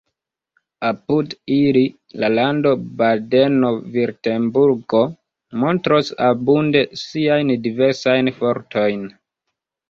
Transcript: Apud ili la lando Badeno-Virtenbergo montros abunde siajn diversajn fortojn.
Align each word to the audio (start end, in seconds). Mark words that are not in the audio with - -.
Apud 0.87 1.33
ili 1.55 1.83
la 2.23 2.29
lando 2.37 2.71
Badeno-Virtenbergo 3.01 5.03
montros 5.65 6.11
abunde 6.31 6.83
siajn 7.03 7.53
diversajn 7.69 8.33
fortojn. 8.41 9.07